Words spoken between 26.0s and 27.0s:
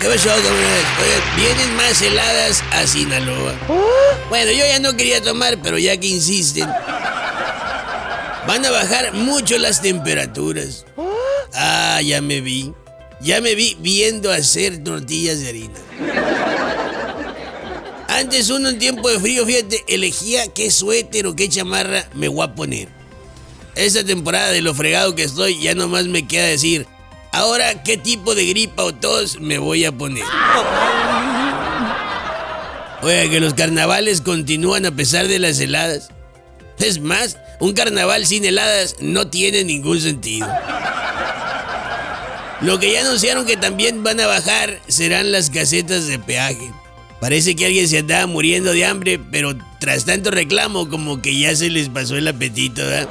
me queda decir,